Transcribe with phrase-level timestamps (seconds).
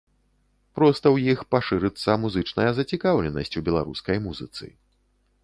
[0.77, 4.65] Проста ў іх пашырыцца музычная зацікаўленасць у беларускай музыцы.